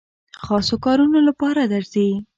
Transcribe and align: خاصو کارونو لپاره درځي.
خاصو 0.45 0.75
کارونو 0.85 1.19
لپاره 1.27 1.61
درځي. 1.73 2.09